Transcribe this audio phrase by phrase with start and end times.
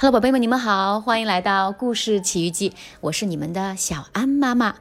[0.00, 4.76] Hello，宝贝们，你们好，欢迎来到故事奇遇记，我是你们的小安妈妈。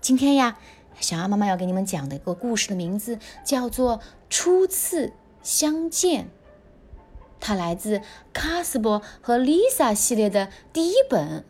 [0.00, 0.58] 今天呀，
[1.00, 3.98] 小安妈妈要给你们讲的一个故事的名字叫做
[4.30, 5.12] 《初次
[5.42, 6.26] 相见》，
[7.40, 8.00] 它来自
[8.32, 11.44] 卡斯伯和丽萨系列的第一本，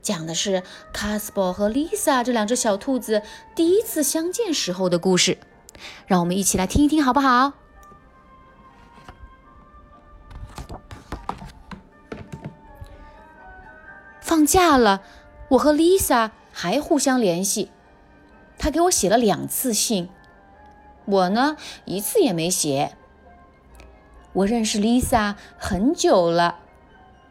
[0.00, 0.62] 讲的是
[0.94, 3.20] 卡斯伯和丽萨这两只小兔子
[3.54, 5.36] 第一次相见时候的故事。
[6.06, 7.52] 让我们一起来听一听，好不好？
[14.36, 15.00] 放假了，
[15.48, 17.70] 我和 Lisa 还互相联系。
[18.58, 20.10] 她给我写了两次信，
[21.06, 22.94] 我呢一次也没写。
[24.34, 26.58] 我认识 Lisa 很久了，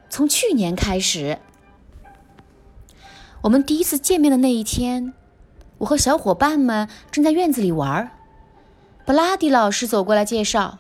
[0.10, 1.38] 从去年开始。
[3.42, 5.14] 我们第一次见面的那一天，
[5.78, 8.10] 我和小伙伴们正在院子里玩儿。
[9.06, 10.80] 布拉迪老师走过来介绍：“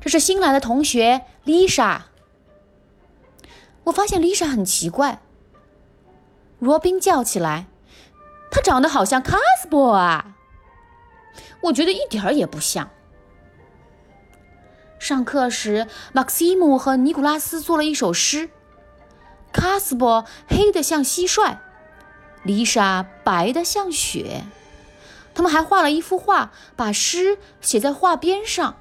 [0.00, 2.02] 这是新来的同学 Lisa。”
[3.82, 5.20] 我发现丽莎很奇怪。
[6.62, 7.66] 罗宾叫起来
[8.48, 10.36] ：“他长得好像卡斯伯啊！”
[11.64, 12.88] 我觉得一点儿也不像。
[15.00, 18.48] 上课时，马克西姆和尼古拉斯做了一首诗
[19.52, 21.56] ：“卡斯伯黑的像蟋蟀，
[22.44, 24.44] 丽莎白的像雪。”
[25.34, 28.76] 他们还画了一幅画，把诗写在画边上。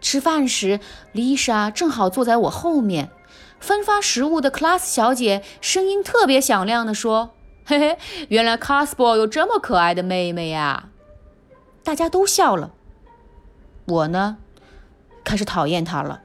[0.00, 0.78] 吃饭时，
[1.10, 3.10] 丽莎正好坐在我后面。
[3.60, 7.34] 分发食物的 class 小姐声音特别响亮地说
[7.66, 10.90] ：“嘿嘿，原来 Casper 有这么可爱的妹妹呀！”
[11.82, 12.72] 大家都笑了。
[13.86, 14.38] 我呢，
[15.24, 16.22] 开始讨厌她了。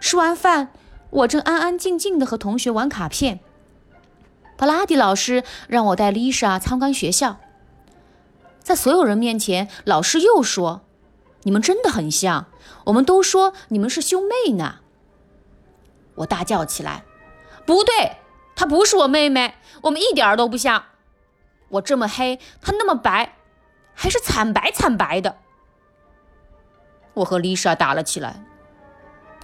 [0.00, 0.68] 吃完饭，
[1.10, 3.40] 我正安安静静地和同学玩卡片。
[4.56, 7.38] 普拉迪老师让我带丽莎参观学校。
[8.60, 10.82] 在所有人面前，老师又说。
[11.42, 12.46] 你们真的很像，
[12.86, 14.80] 我们都说你们是兄妹呢。
[16.16, 17.04] 我大叫起来
[17.64, 18.16] ：“不对，
[18.54, 20.84] 她不是我妹妹，我们一点都不像。
[21.68, 23.36] 我这么黑，她那么白，
[23.94, 25.36] 还是惨白惨白的。”
[27.14, 28.44] 我和丽莎打了起来。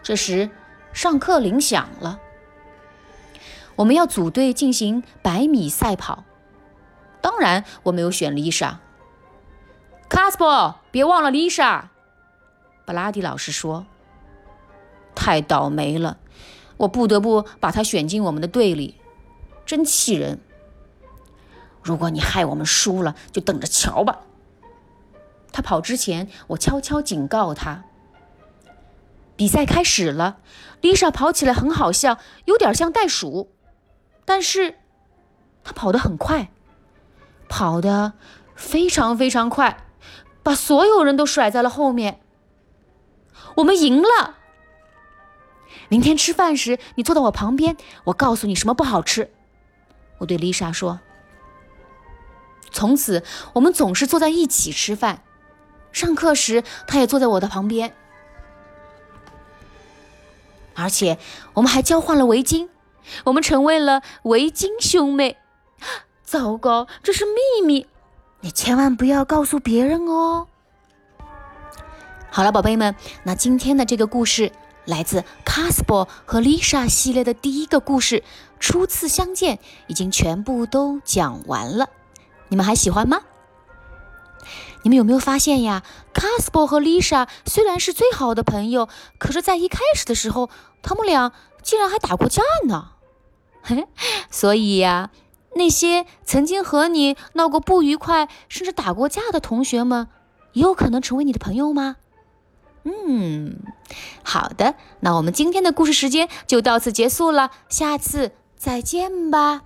[0.03, 0.51] 这时，
[0.93, 2.19] 上课铃响了，
[3.77, 6.25] 我们要组队进行百米赛跑。
[7.21, 8.81] 当然，我没有选丽莎。
[10.09, 11.91] 卡斯伯，别忘了丽莎。
[12.85, 13.87] 布拉迪老师说
[15.15, 16.19] ：“太倒霉了，
[16.79, 18.97] 我不得不把他选进我们的队里，
[19.65, 20.41] 真气人。
[21.83, 24.21] 如果你害我们输了，就等着瞧吧。”
[25.53, 27.85] 他跑之前，我悄悄警告他。
[29.37, 30.39] 比赛开始了，
[30.81, 33.53] 丽莎跑起来很好笑，有点像袋鼠，
[34.25, 34.79] 但是
[35.65, 36.51] 她跑得很快，
[37.49, 38.13] 跑得
[38.55, 39.85] 非常非常快，
[40.43, 42.21] 把所有人都甩在了后面。
[43.57, 44.37] 我们赢了。
[45.93, 49.31] 明天吃饭时，你坐到我旁边，我告诉你什么不好吃。
[50.17, 51.01] 我对丽莎说。
[52.71, 53.23] 从此，
[53.53, 55.23] 我们总是坐在一起吃饭。
[55.93, 57.95] 上课时，她也坐在我的旁边。
[60.75, 61.19] 而且，
[61.53, 62.71] 我们还交换了围巾，
[63.25, 65.37] 我们成为了围巾兄妹。
[66.23, 67.87] 糟糕，这是秘密，
[68.41, 70.47] 你千万不要告诉别人哦。
[72.31, 74.51] 好了，宝贝们，那今天的这个故事
[74.85, 78.25] 来自卡斯伯和丽莎系列的第一个故事，
[78.59, 81.89] 初次相见已经全部都讲完了。
[82.49, 83.21] 你们还喜欢吗？
[84.83, 85.85] 你们有没有发现呀？
[86.13, 88.89] 卡斯伯和丽莎虽然是最好的朋友，
[89.19, 90.51] 可是，在一开始的时候，
[90.83, 91.33] 他们俩
[91.63, 92.91] 竟然还打过架呢。
[93.63, 93.87] 嘿，
[94.31, 95.11] 所以呀，
[95.55, 100.09] 那些曾经和你闹过不愉快，甚至打过架的同学们，
[100.55, 101.97] 也有可能成为你的朋友吗？
[102.83, 103.61] 嗯，
[104.23, 109.63] 好的，那我们今天的故事时间就到此结束了，下次再见吧。